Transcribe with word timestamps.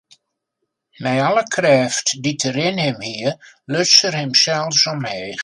Mei 1.03 1.19
alle 1.27 1.43
krêft 1.53 2.07
dy't 2.23 2.45
er 2.49 2.57
yn 2.67 2.83
him 2.85 2.99
hie, 3.07 3.31
luts 3.71 3.99
er 4.07 4.15
himsels 4.19 4.81
omheech. 4.91 5.39